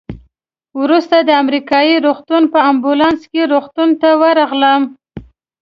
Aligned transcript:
وروسته 0.81 1.15
د 1.21 1.29
امریکایي 1.43 1.95
روغتون 2.05 2.43
په 2.53 2.59
امبولانس 2.71 3.21
کې 3.31 3.41
روغتون 3.53 3.89
ته 4.01 4.09
ورغلم. 4.21 4.81